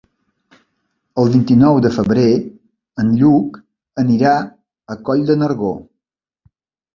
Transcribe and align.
El 1.23 1.27
vint-i-nou 1.33 1.81
de 1.85 1.91
febrer 1.97 2.23
en 3.03 3.11
Lluc 3.19 3.59
anirà 4.05 4.33
a 4.95 4.99
Coll 5.11 5.23
de 5.29 5.39
Nargó. 5.43 5.71